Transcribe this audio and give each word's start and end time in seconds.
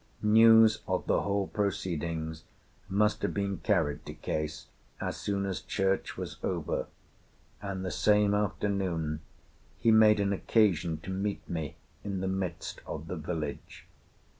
"News 0.23 0.81
of 0.87 1.05
the 1.05 1.21
whole 1.21 1.45
proceedings 1.45 2.43
must 2.89 3.21
have 3.21 3.35
been 3.35 3.59
carried 3.59 4.03
to 4.07 4.15
Case 4.15 4.65
as 4.99 5.15
soon 5.15 5.45
as 5.45 5.61
church 5.61 6.17
was 6.17 6.37
over, 6.41 6.87
and 7.61 7.85
the 7.85 7.91
same 7.91 8.33
afternoon 8.33 9.19
he 9.77 9.91
made 9.91 10.19
an 10.19 10.33
occasion 10.33 10.97
to 11.01 11.11
meet 11.11 11.47
me 11.47 11.75
in 12.03 12.19
the 12.19 12.27
midst 12.27 12.81
of 12.87 13.05
the 13.05 13.15
village. 13.15 13.85